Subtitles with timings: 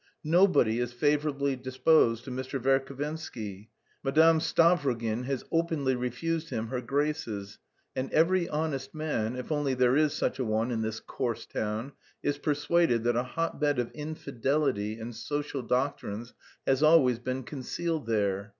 [0.25, 2.59] Nobody is favourably disposed to Mr.
[2.59, 3.67] Verhovensky.
[4.03, 7.59] Madame Stavrogin has openly refused him her graces,
[7.95, 11.91] and every honest man, if only there is such a one in this coarse town,
[12.23, 16.33] is persuaded that a hotbed of infidelity and social doctrines
[16.65, 18.49] has always been concealed there.